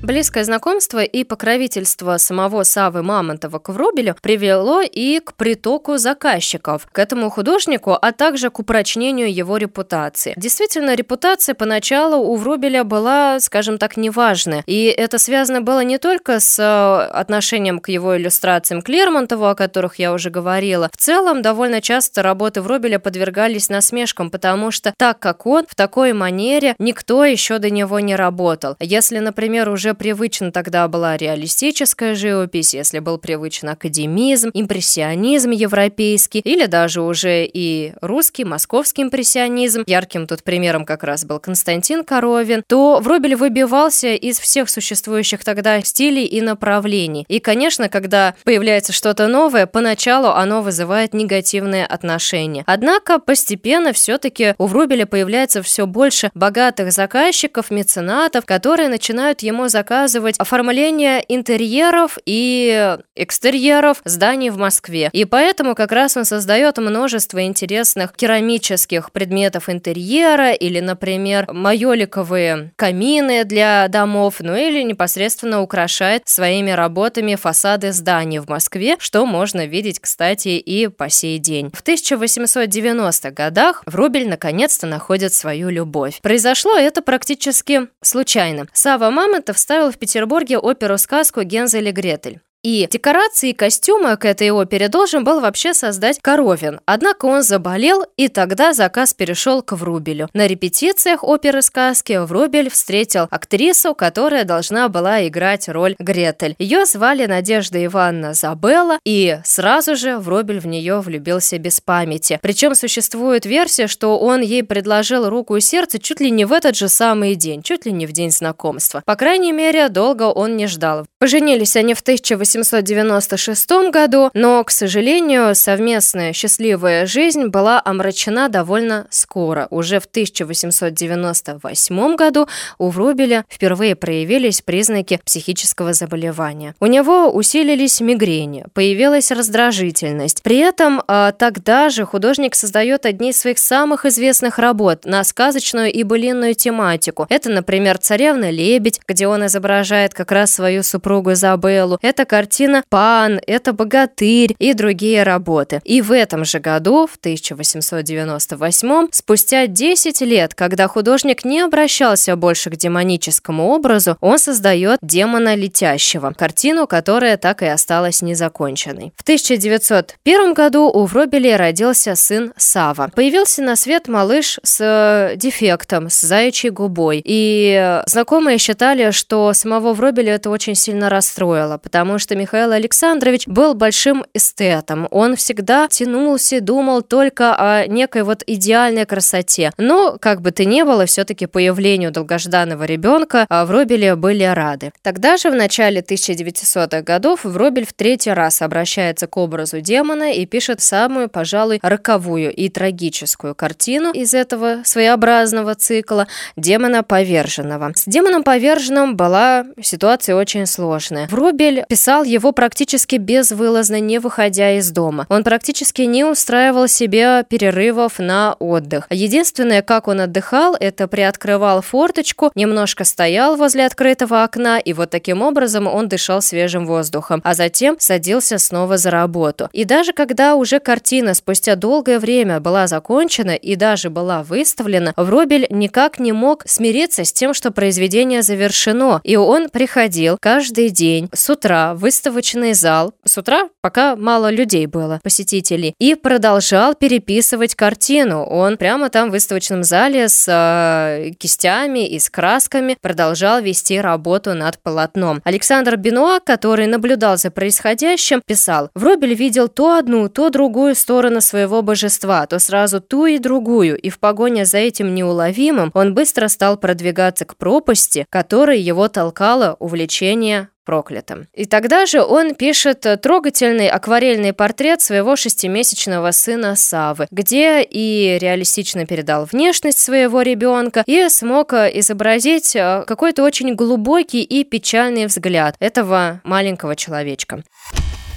Близкое 0.06 0.44
знакомство 0.44 1.02
и 1.02 1.24
покровительство 1.24 2.16
самого 2.18 2.62
Савы 2.62 3.02
Мамонтова 3.02 3.58
к 3.58 3.70
Врубелю 3.70 4.14
привело 4.22 4.80
и 4.80 5.18
к 5.18 5.34
притоку 5.34 5.96
заказчиков 5.98 6.86
к 6.92 6.96
этому 7.00 7.28
художнику, 7.28 7.98
а 8.00 8.12
также 8.12 8.50
к 8.50 8.60
упрочнению 8.60 9.34
его 9.34 9.56
репутации. 9.56 10.34
Действительно, 10.36 10.94
репутация 10.94 11.56
поначалу 11.56 12.18
у 12.18 12.36
Врубеля 12.36 12.84
была, 12.84 13.40
скажем 13.40 13.78
так, 13.78 13.96
неважная. 13.96 14.62
И 14.66 14.84
это 14.84 15.18
связано 15.18 15.60
было 15.60 15.82
не 15.82 15.98
только 15.98 16.38
с 16.38 16.56
э, 16.60 17.06
отношением 17.08 17.80
к 17.80 17.88
его 17.88 18.16
иллюстрациям 18.16 18.82
к 18.82 18.88
Лермонтову, 18.88 19.46
о 19.46 19.56
которых 19.56 19.98
я 19.98 20.12
уже 20.12 20.30
говорила. 20.30 20.88
В 20.92 20.98
целом, 20.98 21.42
довольно 21.42 21.80
часто 21.80 22.22
работы 22.22 22.62
Врубеля 22.62 23.00
подвергались 23.00 23.68
насмешкам, 23.70 24.30
потому 24.30 24.70
что 24.70 24.94
так 24.96 25.18
как 25.18 25.46
он, 25.46 25.66
в 25.68 25.74
такой 25.74 26.12
манере 26.12 26.76
никто 26.78 27.24
еще 27.24 27.58
до 27.58 27.70
него 27.70 27.98
не 27.98 28.14
работал. 28.14 28.76
Если, 28.78 29.18
например, 29.18 29.68
уже 29.68 29.95
привычна 29.96 30.52
тогда 30.52 30.86
была 30.86 31.16
реалистическая 31.16 32.14
живопись, 32.14 32.74
если 32.74 33.00
был 33.00 33.18
привычен 33.18 33.68
академизм, 33.70 34.50
импрессионизм 34.54 35.50
европейский, 35.50 36.40
или 36.40 36.66
даже 36.66 37.02
уже 37.02 37.44
и 37.44 37.92
русский, 38.00 38.44
московский 38.44 39.02
импрессионизм, 39.02 39.82
ярким 39.86 40.26
тут 40.26 40.42
примером 40.42 40.84
как 40.84 41.02
раз 41.02 41.24
был 41.24 41.40
Константин 41.40 42.04
Коровин, 42.04 42.62
то 42.66 43.00
Врубель 43.00 43.34
выбивался 43.36 44.14
из 44.14 44.38
всех 44.38 44.68
существующих 44.68 45.42
тогда 45.42 45.80
стилей 45.82 46.24
и 46.24 46.40
направлений. 46.40 47.24
И, 47.28 47.40
конечно, 47.40 47.88
когда 47.88 48.34
появляется 48.44 48.92
что-то 48.92 49.26
новое, 49.26 49.66
поначалу 49.66 50.28
оно 50.28 50.62
вызывает 50.62 51.14
негативные 51.14 51.86
отношения. 51.86 52.62
Однако 52.66 53.18
постепенно 53.18 53.92
все-таки 53.92 54.54
у 54.58 54.66
Врубеля 54.66 55.06
появляется 55.06 55.62
все 55.62 55.86
больше 55.86 56.30
богатых 56.34 56.92
заказчиков, 56.92 57.70
меценатов, 57.70 58.44
которые 58.44 58.88
начинают 58.88 59.40
ему 59.40 59.68
заказывать 59.68 59.85
заказывать 59.86 60.34
оформление 60.38 61.24
интерьеров 61.28 62.18
и 62.26 62.96
экстерьеров 63.14 64.02
зданий 64.04 64.50
в 64.50 64.58
Москве. 64.58 65.10
И 65.12 65.24
поэтому 65.24 65.76
как 65.76 65.92
раз 65.92 66.16
он 66.16 66.24
создает 66.24 66.78
множество 66.78 67.44
интересных 67.44 68.12
керамических 68.12 69.12
предметов 69.12 69.68
интерьера 69.68 70.52
или, 70.52 70.80
например, 70.80 71.52
майоликовые 71.52 72.72
камины 72.74 73.44
для 73.44 73.86
домов, 73.88 74.36
ну 74.40 74.56
или 74.56 74.82
непосредственно 74.82 75.62
украшает 75.62 76.22
своими 76.26 76.72
работами 76.72 77.36
фасады 77.36 77.92
зданий 77.92 78.40
в 78.40 78.48
Москве, 78.48 78.96
что 78.98 79.24
можно 79.24 79.66
видеть, 79.66 80.00
кстати, 80.00 80.48
и 80.48 80.88
по 80.88 81.08
сей 81.08 81.38
день. 81.38 81.70
В 81.72 81.86
1890-х 81.86 83.30
годах 83.30 83.82
Врубель 83.86 84.28
наконец-то 84.28 84.88
находит 84.88 85.32
свою 85.32 85.68
любовь. 85.68 86.18
Произошло 86.22 86.76
это 86.76 87.02
практически 87.02 87.82
случайно. 88.02 88.66
Сава 88.72 89.10
Мамонтов 89.10 89.58
стал 89.58 89.75
поставил 89.76 89.92
в 89.92 89.98
Петербурге 89.98 90.58
оперу-сказку 90.58 91.42
«Гензель 91.42 91.88
и 91.88 91.92
Гретель». 91.92 92.40
И 92.62 92.88
декорации 92.90 93.50
и 93.50 93.52
костюмы 93.52 94.16
к 94.16 94.24
этой 94.24 94.50
опере 94.50 94.88
должен 94.88 95.22
был 95.22 95.40
вообще 95.40 95.72
создать 95.72 96.18
Коровин. 96.20 96.80
Однако 96.84 97.26
он 97.26 97.42
заболел, 97.42 98.04
и 98.16 98.28
тогда 98.28 98.72
заказ 98.72 99.14
перешел 99.14 99.62
к 99.62 99.72
Врубелю. 99.72 100.28
На 100.32 100.46
репетициях 100.46 101.22
оперы 101.22 101.62
сказки 101.62 102.18
Врубель 102.24 102.68
встретил 102.68 103.28
актрису, 103.30 103.94
которая 103.94 104.44
должна 104.44 104.88
была 104.88 105.26
играть 105.28 105.68
роль 105.68 105.94
Гретель. 105.98 106.56
Ее 106.58 106.86
звали 106.86 107.26
Надежда 107.26 107.84
Ивановна 107.84 108.34
Забелла, 108.34 108.98
и 109.04 109.38
сразу 109.44 109.94
же 109.94 110.18
Врубель 110.18 110.58
в 110.58 110.66
нее 110.66 111.00
влюбился 111.00 111.58
без 111.58 111.80
памяти. 111.80 112.40
Причем 112.42 112.74
существует 112.74 113.46
версия, 113.46 113.86
что 113.86 114.18
он 114.18 114.40
ей 114.40 114.64
предложил 114.64 115.28
руку 115.28 115.56
и 115.56 115.60
сердце 115.60 116.00
чуть 116.00 116.20
ли 116.20 116.30
не 116.32 116.44
в 116.44 116.52
этот 116.52 116.74
же 116.74 116.88
самый 116.88 117.36
день, 117.36 117.62
чуть 117.62 117.86
ли 117.86 117.92
не 117.92 118.06
в 118.06 118.12
день 118.12 118.32
знакомства. 118.32 119.02
По 119.06 119.14
крайней 119.14 119.52
мере, 119.52 119.88
долго 119.88 120.24
он 120.24 120.56
не 120.56 120.66
ждал. 120.66 121.06
Поженились 121.20 121.76
они 121.76 121.94
в 121.94 122.00
1800 122.00 122.45
1896 122.48 123.90
году, 123.90 124.30
но, 124.34 124.62
к 124.64 124.70
сожалению, 124.70 125.54
совместная 125.54 126.32
счастливая 126.32 127.06
жизнь 127.06 127.46
была 127.46 127.80
омрачена 127.84 128.48
довольно 128.48 129.06
скоро. 129.10 129.68
Уже 129.70 130.00
в 130.00 130.06
1898 130.06 132.16
году 132.16 132.48
у 132.78 132.90
Врубеля 132.90 133.44
впервые 133.48 133.96
проявились 133.96 134.62
признаки 134.62 135.20
психического 135.24 135.92
заболевания. 135.92 136.74
У 136.80 136.86
него 136.86 137.30
усилились 137.30 138.00
мигрени, 138.00 138.64
появилась 138.72 139.30
раздражительность. 139.30 140.42
При 140.42 140.58
этом 140.58 141.02
а, 141.06 141.32
тогда 141.32 141.90
же 141.90 142.04
художник 142.04 142.54
создает 142.54 143.06
одни 143.06 143.30
из 143.30 143.38
своих 143.38 143.58
самых 143.58 144.06
известных 144.06 144.58
работ 144.58 145.04
на 145.04 145.22
сказочную 145.24 145.92
и 145.92 146.02
былинную 146.02 146.54
тематику. 146.54 147.26
Это, 147.28 147.50
например, 147.50 147.98
«Царевна-лебедь», 147.98 149.00
где 149.06 149.26
он 149.26 149.46
изображает 149.46 150.14
как 150.14 150.32
раз 150.32 150.52
свою 150.52 150.82
супругу 150.82 151.32
Изабеллу. 151.32 151.98
Это 152.02 152.24
картина 152.36 152.84
«Пан», 152.90 153.40
«Это 153.46 153.72
богатырь» 153.72 154.54
и 154.58 154.74
другие 154.74 155.22
работы. 155.22 155.80
И 155.84 156.02
в 156.02 156.12
этом 156.12 156.44
же 156.44 156.58
году, 156.58 157.06
в 157.06 157.16
1898, 157.16 159.08
спустя 159.10 159.66
10 159.66 160.20
лет, 160.20 160.54
когда 160.54 160.86
художник 160.86 161.46
не 161.46 161.60
обращался 161.60 162.36
больше 162.36 162.68
к 162.68 162.76
демоническому 162.76 163.68
образу, 163.70 164.18
он 164.20 164.38
создает 164.38 164.98
«Демона 165.00 165.54
летящего», 165.54 166.34
картину, 166.36 166.86
которая 166.86 167.38
так 167.38 167.62
и 167.62 167.66
осталась 167.66 168.20
незаконченной. 168.20 169.14
В 169.16 169.22
1901 169.22 170.52
году 170.52 170.90
у 170.92 171.06
Вробеля 171.06 171.56
родился 171.56 172.16
сын 172.16 172.52
Сава. 172.58 173.10
Появился 173.14 173.62
на 173.62 173.76
свет 173.76 174.08
малыш 174.08 174.58
с 174.62 174.78
э, 174.80 175.36
дефектом, 175.36 176.10
с 176.10 176.20
заячьей 176.20 176.70
губой. 176.70 177.22
И 177.24 178.02
знакомые 178.06 178.58
считали, 178.58 179.10
что 179.12 179.54
самого 179.54 179.94
Вробеля 179.94 180.34
это 180.34 180.50
очень 180.50 180.74
сильно 180.74 181.08
расстроило, 181.08 181.78
потому 181.78 182.18
что 182.18 182.25
Михаил 182.34 182.72
Александрович 182.72 183.46
был 183.46 183.74
большим 183.74 184.24
эстетом. 184.34 185.06
Он 185.10 185.36
всегда 185.36 185.88
тянулся, 185.88 186.60
думал 186.60 187.02
только 187.02 187.54
о 187.54 187.86
некой 187.86 188.22
вот 188.22 188.42
идеальной 188.46 189.06
красоте. 189.06 189.72
Но, 189.78 190.16
как 190.20 190.40
бы 190.40 190.50
то 190.50 190.64
ни 190.64 190.82
было, 190.82 191.06
все-таки 191.06 191.46
появлению 191.46 192.10
долгожданного 192.10 192.84
ребенка 192.84 193.46
а, 193.48 193.64
в 193.64 193.70
Робеле 193.70 194.16
были 194.16 194.44
рады. 194.44 194.92
Тогда 195.02 195.36
же, 195.36 195.50
в 195.50 195.54
начале 195.54 196.00
1900-х 196.00 197.02
годов, 197.02 197.44
Вробель 197.44 197.86
в 197.86 197.92
третий 197.92 198.30
раз 198.30 198.62
обращается 198.62 199.26
к 199.26 199.36
образу 199.36 199.80
демона 199.80 200.32
и 200.32 200.46
пишет 200.46 200.80
самую, 200.80 201.28
пожалуй, 201.28 201.78
роковую 201.82 202.52
и 202.52 202.68
трагическую 202.68 203.54
картину 203.54 204.12
из 204.12 204.34
этого 204.34 204.82
своеобразного 204.84 205.74
цикла 205.74 206.26
«Демона 206.56 207.02
поверженного». 207.02 207.92
С 207.94 208.04
демоном 208.06 208.42
поверженным 208.42 209.16
была 209.16 209.66
ситуация 209.82 210.36
очень 210.36 210.66
сложная. 210.66 211.26
Врубель 211.28 211.84
писал 211.88 212.15
писал 212.16 212.24
его 212.24 212.52
практически 212.52 213.16
безвылазно, 213.16 214.00
не 214.00 214.18
выходя 214.18 214.78
из 214.78 214.90
дома. 214.90 215.26
Он 215.28 215.44
практически 215.44 216.02
не 216.02 216.24
устраивал 216.24 216.88
себе 216.88 217.44
перерывов 217.46 218.18
на 218.18 218.54
отдых. 218.58 219.06
Единственное, 219.10 219.82
как 219.82 220.08
он 220.08 220.20
отдыхал, 220.20 220.76
это 220.80 221.08
приоткрывал 221.08 221.82
форточку, 221.82 222.52
немножко 222.54 223.04
стоял 223.04 223.56
возле 223.56 223.84
открытого 223.84 224.44
окна, 224.44 224.78
и 224.78 224.94
вот 224.94 225.10
таким 225.10 225.42
образом 225.42 225.86
он 225.86 226.08
дышал 226.08 226.40
свежим 226.40 226.86
воздухом, 226.86 227.42
а 227.44 227.54
затем 227.54 227.96
садился 227.98 228.56
снова 228.58 228.96
за 228.96 229.10
работу. 229.10 229.68
И 229.72 229.84
даже 229.84 230.12
когда 230.14 230.54
уже 230.54 230.78
картина 230.80 231.34
спустя 231.34 231.76
долгое 231.76 232.18
время 232.18 232.60
была 232.60 232.86
закончена 232.86 233.56
и 233.56 233.76
даже 233.76 234.08
была 234.08 234.42
выставлена, 234.42 235.12
Вробель 235.16 235.66
никак 235.68 236.18
не 236.18 236.32
мог 236.32 236.62
смириться 236.66 237.24
с 237.24 237.32
тем, 237.32 237.52
что 237.52 237.70
произведение 237.72 238.42
завершено, 238.42 239.20
и 239.22 239.36
он 239.36 239.68
приходил 239.68 240.38
каждый 240.40 240.88
день 240.88 241.28
с 241.34 241.50
утра 241.50 241.94
в 241.94 242.05
выставочный 242.06 242.72
зал, 242.72 243.14
с 243.24 243.36
утра, 243.36 243.68
пока 243.80 244.14
мало 244.14 244.48
людей 244.48 244.86
было, 244.86 245.18
посетителей, 245.24 245.92
и 245.98 246.14
продолжал 246.14 246.94
переписывать 246.94 247.74
картину. 247.74 248.44
Он 248.44 248.76
прямо 248.76 249.08
там 249.08 249.28
в 249.28 249.32
выставочном 249.32 249.82
зале 249.82 250.28
с 250.28 250.46
э, 250.46 251.32
кистями 251.36 252.08
и 252.08 252.20
с 252.20 252.30
красками 252.30 252.96
продолжал 253.00 253.60
вести 253.60 254.00
работу 254.00 254.54
над 254.54 254.78
полотном. 254.78 255.40
Александр 255.42 255.96
Бенуа, 255.96 256.38
который 256.38 256.86
наблюдал 256.86 257.38
за 257.38 257.50
происходящим, 257.50 258.40
писал, 258.46 258.88
«Вробель 258.94 259.34
видел 259.34 259.66
то 259.66 259.96
одну, 259.96 260.28
то 260.28 260.50
другую 260.50 260.94
сторону 260.94 261.40
своего 261.40 261.82
божества, 261.82 262.46
то 262.46 262.60
сразу 262.60 263.00
ту 263.00 263.26
и 263.26 263.40
другую, 263.40 263.98
и 263.98 264.10
в 264.10 264.20
погоне 264.20 264.64
за 264.64 264.78
этим 264.78 265.12
неуловимым 265.12 265.90
он 265.92 266.14
быстро 266.14 266.46
стал 266.46 266.76
продвигаться 266.76 267.44
к 267.44 267.56
пропасти, 267.56 268.26
которой 268.30 268.78
его 268.78 269.08
толкало 269.08 269.74
увлечение 269.80 270.68
проклятым. 270.86 271.48
И 271.52 271.66
тогда 271.66 272.06
же 272.06 272.22
он 272.22 272.54
пишет 272.54 273.04
трогательный 273.20 273.88
акварельный 273.88 274.54
портрет 274.54 275.02
своего 275.02 275.36
шестимесячного 275.36 276.30
сына 276.30 276.76
Савы, 276.76 277.26
где 277.30 277.82
и 277.82 278.38
реалистично 278.40 279.04
передал 279.04 279.44
внешность 279.44 279.98
своего 279.98 280.40
ребенка 280.40 281.02
и 281.06 281.28
смог 281.28 281.74
изобразить 281.74 282.74
э, 282.74 283.04
какой-то 283.06 283.42
очень 283.42 283.74
глубокий 283.74 284.42
и 284.42 284.64
печальный 284.64 285.26
взгляд 285.26 285.74
этого 285.80 286.40
маленького 286.44 286.96
человечка. 286.96 287.62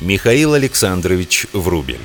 Михаил 0.02 0.54
Александрович 0.54 1.46
Врубель 1.54 2.00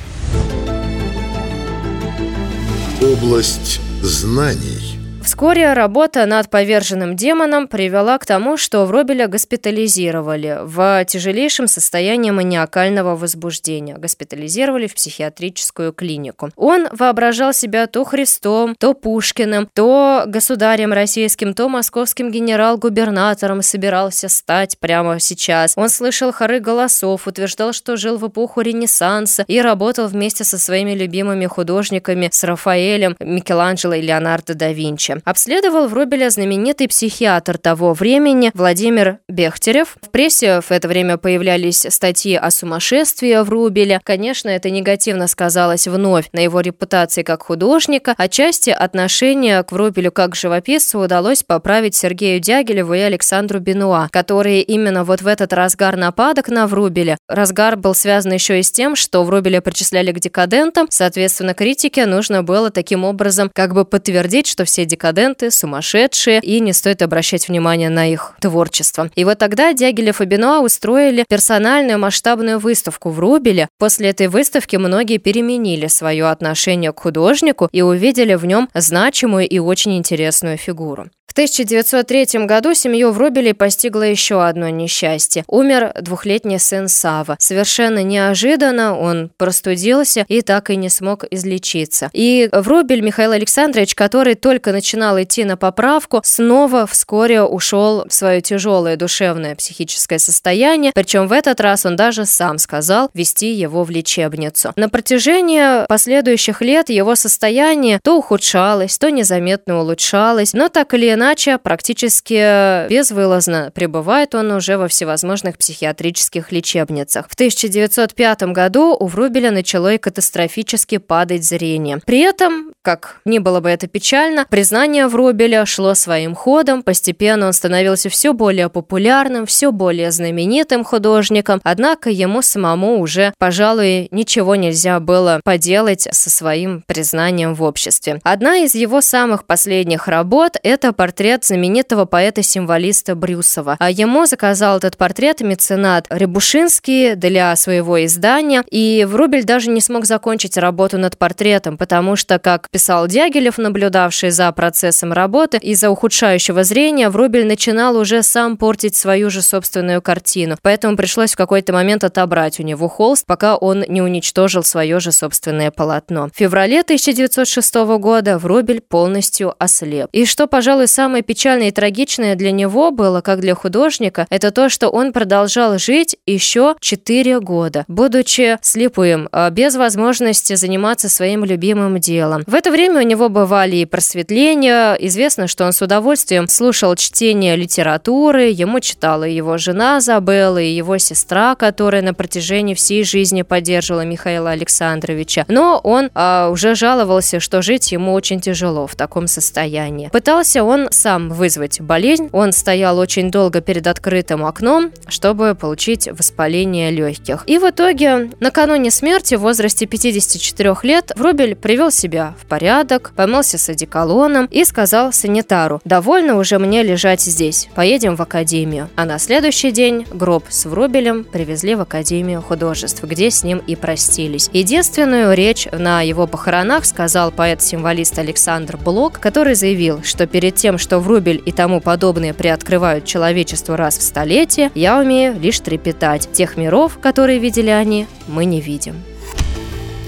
Область 3.00 3.80
знаний– 4.02 4.98
Вскоре 5.34 5.72
работа 5.72 6.26
над 6.26 6.48
поверженным 6.48 7.16
демоном 7.16 7.66
привела 7.66 8.18
к 8.18 8.24
тому, 8.24 8.56
что 8.56 8.84
Вробеля 8.84 9.26
госпитализировали 9.26 10.60
в 10.62 11.04
тяжелейшем 11.06 11.66
состоянии 11.66 12.30
маниакального 12.30 13.16
возбуждения. 13.16 13.96
Госпитализировали 13.98 14.86
в 14.86 14.94
психиатрическую 14.94 15.92
клинику. 15.92 16.50
Он 16.54 16.86
воображал 16.92 17.52
себя 17.52 17.88
то 17.88 18.04
Христом, 18.04 18.76
то 18.78 18.94
Пушкиным, 18.94 19.68
то 19.74 20.22
государем 20.28 20.92
российским, 20.92 21.52
то 21.52 21.68
московским 21.68 22.30
генерал-губернатором 22.30 23.60
собирался 23.62 24.28
стать 24.28 24.78
прямо 24.78 25.18
сейчас. 25.18 25.72
Он 25.74 25.88
слышал 25.88 26.30
хоры 26.30 26.60
голосов, 26.60 27.26
утверждал, 27.26 27.72
что 27.72 27.96
жил 27.96 28.18
в 28.18 28.28
эпоху 28.28 28.60
Ренессанса 28.60 29.44
и 29.48 29.60
работал 29.60 30.06
вместе 30.06 30.44
со 30.44 30.58
своими 30.58 30.94
любимыми 30.94 31.46
художниками 31.46 32.28
с 32.30 32.44
Рафаэлем, 32.44 33.16
Микеланджело 33.18 33.94
и 33.94 34.00
Леонардо 34.00 34.54
да 34.54 34.70
Винчи. 34.70 35.23
Обследовал 35.24 35.88
Врубеля 35.88 36.28
знаменитый 36.28 36.86
психиатр 36.86 37.56
того 37.56 37.94
времени 37.94 38.50
Владимир 38.52 39.20
Бехтерев. 39.26 39.96
В 40.02 40.10
прессе 40.10 40.60
в 40.60 40.70
это 40.70 40.86
время 40.86 41.16
появлялись 41.16 41.86
статьи 41.88 42.34
о 42.34 42.50
сумасшествии 42.50 43.34
Врубеля. 43.42 44.02
Конечно, 44.04 44.50
это 44.50 44.68
негативно 44.68 45.26
сказалось 45.26 45.88
вновь 45.88 46.28
на 46.34 46.40
его 46.40 46.60
репутации 46.60 47.22
как 47.22 47.44
художника. 47.44 48.14
Отчасти 48.18 48.68
отношение 48.68 49.62
к 49.62 49.72
Врубелю 49.72 50.12
как 50.12 50.36
живописцу 50.36 50.98
удалось 50.98 51.42
поправить 51.42 51.94
Сергею 51.94 52.38
Дягилеву 52.38 52.92
и 52.92 53.00
Александру 53.00 53.60
Бенуа, 53.60 54.08
которые 54.10 54.60
именно 54.60 55.04
вот 55.04 55.22
в 55.22 55.26
этот 55.26 55.54
разгар 55.54 55.96
нападок 55.96 56.48
на 56.48 56.66
Врубеля. 56.66 57.16
Разгар 57.28 57.76
был 57.76 57.94
связан 57.94 58.32
еще 58.32 58.60
и 58.60 58.62
с 58.62 58.70
тем, 58.70 58.94
что 58.94 59.24
Врубеля 59.24 59.62
причисляли 59.62 60.12
к 60.12 60.20
декадентам, 60.20 60.86
соответственно, 60.90 61.54
критике 61.54 62.04
нужно 62.04 62.42
было 62.42 62.70
таким 62.70 63.04
образом 63.04 63.50
как 63.54 63.72
бы 63.72 63.86
подтвердить, 63.86 64.46
что 64.46 64.66
все 64.66 64.84
декаденты 64.84 65.13
декаденты, 65.14 65.50
сумасшедшие, 65.50 66.40
и 66.40 66.60
не 66.60 66.72
стоит 66.72 67.02
обращать 67.02 67.48
внимание 67.48 67.88
на 67.88 68.10
их 68.10 68.34
творчество. 68.40 69.10
И 69.14 69.24
вот 69.24 69.38
тогда 69.38 69.72
Дягилев 69.72 70.20
и 70.20 70.24
Бенуа 70.24 70.60
устроили 70.60 71.24
персональную 71.28 71.98
масштабную 71.98 72.58
выставку 72.58 73.10
в 73.10 73.18
Рубеле. 73.18 73.68
После 73.78 74.10
этой 74.10 74.26
выставки 74.28 74.76
многие 74.76 75.18
переменили 75.18 75.86
свое 75.86 76.26
отношение 76.26 76.92
к 76.92 77.00
художнику 77.00 77.68
и 77.72 77.82
увидели 77.82 78.34
в 78.34 78.44
нем 78.44 78.68
значимую 78.74 79.48
и 79.48 79.58
очень 79.58 79.96
интересную 79.96 80.56
фигуру. 80.56 81.08
В 81.26 81.36
1903 81.36 82.46
году 82.46 82.74
семью 82.74 83.10
Врубелей 83.10 83.54
постигло 83.54 84.02
еще 84.02 84.44
одно 84.44 84.68
несчастье. 84.68 85.42
Умер 85.48 85.92
двухлетний 86.00 86.60
сын 86.60 86.86
Сава. 86.86 87.34
Совершенно 87.40 88.04
неожиданно 88.04 88.96
он 88.96 89.32
простудился 89.36 90.24
и 90.28 90.42
так 90.42 90.70
и 90.70 90.76
не 90.76 90.88
смог 90.88 91.24
излечиться. 91.28 92.08
И 92.12 92.48
Врубель 92.52 93.00
Михаил 93.00 93.32
Александрович, 93.32 93.96
который 93.96 94.36
только 94.36 94.70
начинал 94.70 95.03
идти 95.22 95.44
на 95.44 95.56
поправку, 95.56 96.20
снова 96.24 96.86
вскоре 96.86 97.42
ушел 97.42 98.04
в 98.08 98.14
свое 98.14 98.40
тяжелое 98.40 98.96
душевное 98.96 99.54
психическое 99.54 100.18
состояние, 100.18 100.92
причем 100.94 101.28
в 101.28 101.32
этот 101.32 101.60
раз 101.60 101.86
он 101.86 101.96
даже 101.96 102.26
сам 102.26 102.58
сказал 102.58 103.10
вести 103.14 103.52
его 103.52 103.84
в 103.84 103.90
лечебницу. 103.90 104.72
На 104.76 104.88
протяжении 104.88 105.86
последующих 105.86 106.62
лет 106.62 106.88
его 106.88 107.14
состояние 107.16 108.00
то 108.02 108.18
ухудшалось, 108.18 108.98
то 108.98 109.10
незаметно 109.10 109.80
улучшалось, 109.80 110.52
но 110.54 110.68
так 110.68 110.94
или 110.94 111.12
иначе, 111.12 111.58
практически 111.58 112.88
безвылазно 112.88 113.70
пребывает 113.74 114.34
он 114.34 114.52
уже 114.52 114.78
во 114.78 114.88
всевозможных 114.88 115.58
психиатрических 115.58 116.52
лечебницах. 116.52 117.26
В 117.28 117.34
1905 117.34 118.42
году 118.44 118.96
у 118.98 119.06
Врубеля 119.06 119.50
начало 119.50 119.94
и 119.94 119.98
катастрофически 119.98 120.98
падать 120.98 121.44
зрение. 121.44 122.00
При 122.04 122.20
этом, 122.20 122.72
как 122.82 123.20
ни 123.24 123.38
было 123.38 123.60
бы 123.60 123.68
это 123.68 123.86
печально, 123.86 124.46
признание 124.48 124.93
Врубеля 125.02 125.66
шло 125.66 125.94
своим 125.94 126.34
ходом, 126.34 126.82
постепенно 126.82 127.46
он 127.46 127.52
становился 127.52 128.08
все 128.08 128.32
более 128.32 128.68
популярным, 128.68 129.46
все 129.46 129.72
более 129.72 130.10
знаменитым 130.10 130.84
художником, 130.84 131.60
однако 131.64 132.10
ему 132.10 132.40
самому 132.42 133.00
уже, 133.00 133.34
пожалуй, 133.38 134.08
ничего 134.10 134.54
нельзя 134.54 135.00
было 135.00 135.40
поделать 135.44 136.08
со 136.10 136.30
своим 136.30 136.82
признанием 136.86 137.54
в 137.54 137.62
обществе. 137.62 138.20
Одна 138.22 138.58
из 138.58 138.74
его 138.74 139.00
самых 139.00 139.44
последних 139.44 140.08
работ– 140.08 140.56
это 140.62 140.92
портрет 140.92 141.44
знаменитого 141.44 142.04
поэта-символиста 142.04 143.14
Брюсова. 143.14 143.76
А 143.78 143.90
ему 143.90 144.26
заказал 144.26 144.78
этот 144.78 144.96
портрет 144.96 145.40
меценат 145.40 146.06
Рябушинский 146.08 147.14
для 147.16 147.54
своего 147.56 148.04
издания, 148.04 148.62
и 148.70 149.06
Врубель 149.08 149.44
даже 149.44 149.70
не 149.70 149.80
смог 149.80 150.06
закончить 150.06 150.56
работу 150.56 150.98
над 150.98 151.18
портретом, 151.18 151.76
потому 151.76 152.16
что, 152.16 152.38
как 152.38 152.70
писал 152.70 153.06
Дягилев, 153.06 153.58
наблюдавший 153.58 154.30
за 154.30 154.50
процессом 154.52 154.83
работы, 155.12 155.58
из-за 155.58 155.90
ухудшающего 155.90 156.64
зрения 156.64 157.08
Врубель 157.08 157.46
начинал 157.46 157.96
уже 157.96 158.22
сам 158.22 158.56
портить 158.56 158.96
свою 158.96 159.30
же 159.30 159.42
собственную 159.42 160.02
картину, 160.02 160.56
поэтому 160.62 160.96
пришлось 160.96 161.32
в 161.32 161.36
какой-то 161.36 161.72
момент 161.72 162.04
отобрать 162.04 162.60
у 162.60 162.62
него 162.62 162.88
холст, 162.88 163.26
пока 163.26 163.56
он 163.56 163.84
не 163.88 164.02
уничтожил 164.02 164.64
свое 164.64 165.00
же 165.00 165.12
собственное 165.12 165.70
полотно. 165.70 166.28
В 166.34 166.38
феврале 166.38 166.80
1906 166.80 167.74
года 167.98 168.38
Врубель 168.38 168.80
полностью 168.80 169.54
ослеп. 169.58 170.08
И 170.12 170.24
что, 170.24 170.46
пожалуй, 170.46 170.88
самое 170.88 171.22
печальное 171.22 171.68
и 171.68 171.72
трагичное 171.72 172.34
для 172.34 172.50
него 172.50 172.90
было, 172.90 173.20
как 173.20 173.40
для 173.40 173.54
художника, 173.54 174.26
это 174.30 174.50
то, 174.50 174.68
что 174.68 174.88
он 174.88 175.12
продолжал 175.12 175.78
жить 175.78 176.16
еще 176.26 176.76
4 176.80 177.40
года, 177.40 177.84
будучи 177.88 178.58
слепым, 178.62 179.28
а 179.32 179.50
без 179.50 179.76
возможности 179.76 180.54
заниматься 180.54 181.08
своим 181.08 181.44
любимым 181.44 181.98
делом. 181.98 182.42
В 182.46 182.54
это 182.54 182.70
время 182.70 183.00
у 183.00 183.02
него 183.02 183.28
бывали 183.28 183.76
и 183.76 183.84
просветления. 183.84 184.73
Известно, 185.00 185.46
что 185.48 185.64
он 185.64 185.72
с 185.72 185.82
удовольствием 185.82 186.48
слушал 186.48 186.94
чтение 186.96 187.56
литературы, 187.56 188.50
ему 188.50 188.80
читала 188.80 189.24
его 189.24 189.58
жена 189.58 190.00
Забелла 190.00 190.58
и 190.58 190.74
его 190.74 190.98
сестра, 190.98 191.54
которая 191.54 192.02
на 192.02 192.14
протяжении 192.14 192.74
всей 192.74 193.04
жизни 193.04 193.42
поддерживала 193.42 194.02
Михаила 194.02 194.50
Александровича. 194.50 195.44
Но 195.48 195.80
он 195.82 196.10
а, 196.14 196.48
уже 196.50 196.74
жаловался, 196.74 197.40
что 197.40 197.62
жить 197.62 197.92
ему 197.92 198.12
очень 198.12 198.40
тяжело 198.40 198.86
в 198.86 198.96
таком 198.96 199.26
состоянии. 199.26 200.08
Пытался 200.08 200.64
он 200.64 200.88
сам 200.90 201.30
вызвать 201.30 201.80
болезнь. 201.80 202.28
Он 202.32 202.52
стоял 202.52 202.98
очень 202.98 203.30
долго 203.30 203.60
перед 203.60 203.86
открытым 203.86 204.44
окном, 204.44 204.92
чтобы 205.08 205.54
получить 205.54 206.08
воспаление 206.08 206.90
легких. 206.90 207.44
И 207.46 207.58
в 207.58 207.68
итоге, 207.68 208.30
накануне 208.40 208.90
смерти 208.90 209.34
в 209.34 209.40
возрасте 209.40 209.86
54 209.86 210.76
лет, 210.82 211.12
Врубель 211.16 211.54
привел 211.54 211.90
себя 211.90 212.34
в 212.40 212.46
порядок, 212.46 213.12
помылся 213.16 213.58
с 213.58 213.68
одеколоном 213.68 214.46
и 214.54 214.64
сказал 214.64 215.12
санитару, 215.12 215.80
«Довольно 215.84 216.38
уже 216.38 216.58
мне 216.58 216.82
лежать 216.84 217.20
здесь, 217.20 217.68
поедем 217.74 218.14
в 218.14 218.22
академию». 218.22 218.88
А 218.94 219.04
на 219.04 219.18
следующий 219.18 219.72
день 219.72 220.06
гроб 220.12 220.44
с 220.48 220.64
Врубелем 220.64 221.24
привезли 221.24 221.74
в 221.74 221.80
Академию 221.80 222.40
художеств, 222.40 223.02
где 223.02 223.30
с 223.30 223.42
ним 223.42 223.58
и 223.58 223.74
простились. 223.74 224.48
Единственную 224.52 225.34
речь 225.34 225.66
на 225.72 226.02
его 226.02 226.28
похоронах 226.28 226.84
сказал 226.84 227.32
поэт-символист 227.32 228.16
Александр 228.18 228.76
Блок, 228.76 229.18
который 229.18 229.56
заявил, 229.56 230.02
что 230.04 230.28
перед 230.28 230.54
тем, 230.54 230.78
что 230.78 231.00
Врубель 231.00 231.42
и 231.44 231.50
тому 231.50 231.80
подобные 231.80 232.32
приоткрывают 232.32 233.04
человечеству 233.04 233.74
раз 233.74 233.98
в 233.98 234.02
столетие, 234.02 234.70
я 234.76 235.00
умею 235.00 235.36
лишь 235.40 235.58
трепетать. 235.58 236.30
Тех 236.32 236.56
миров, 236.56 236.98
которые 237.02 237.40
видели 237.40 237.70
они, 237.70 238.06
мы 238.28 238.44
не 238.44 238.60
видим. 238.60 239.02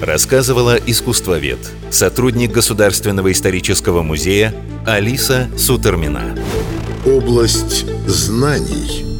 Рассказывала 0.01 0.77
искусствовед, 0.77 1.59
сотрудник 1.91 2.53
Государственного 2.53 3.33
исторического 3.33 4.03
музея 4.03 4.55
Алиса 4.85 5.49
Сутермина. 5.57 6.37
Область 7.07 7.87
знаний– 8.07 9.05